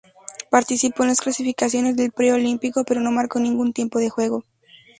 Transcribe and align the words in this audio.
Participó 0.49 1.03
en 1.03 1.09
las 1.09 1.21
clasificaciones 1.21 1.95
del 1.95 2.11
Pre-Olímpico 2.11 2.83
pero 2.83 3.01
no 3.01 3.11
marcó 3.11 3.39
ningún 3.39 3.71
tiempo 3.71 3.99
de 3.99 4.09
juego. 4.09 4.43